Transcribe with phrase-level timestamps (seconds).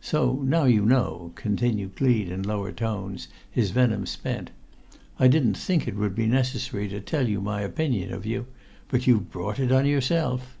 [0.00, 4.50] So now you know," continued Gleed in lower tones, his venom spent.
[5.16, 8.46] "I didn't think it[Pg 94] would be necessary to tell you my opinion of you;
[8.88, 10.58] but you've brought it on yourself."